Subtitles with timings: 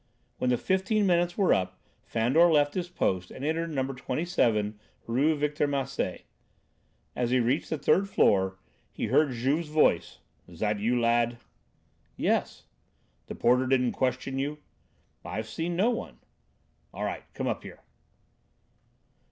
[0.39, 3.83] When the fifteen minutes were up Fandor left his post and entered No.
[3.93, 6.23] 27 Rue Victor Massé.
[7.15, 8.57] As he reached the third floor
[8.91, 10.17] he heard Juve's voice:
[10.47, 11.37] "Is that you, lad?"
[12.17, 12.63] "Yes."
[13.27, 14.57] "The porter didn't question you?"
[15.23, 16.17] "I've seen no one."
[16.95, 17.81] "All right, come up here."